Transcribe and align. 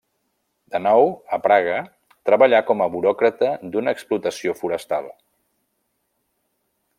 De 0.75 0.79
nou 0.85 1.11
a 1.35 1.37
Praga 1.43 1.75
treballà 2.29 2.61
com 2.69 2.81
a 2.85 2.87
buròcrata 2.95 3.51
d'una 3.75 3.93
explotació 3.97 4.57
forestal. 4.63 5.11